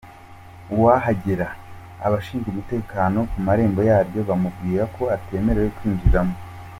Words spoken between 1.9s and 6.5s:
abashinzwe umutekano ku marembo yaryo bamubwiraga ko atemerewe kuryinjiramo.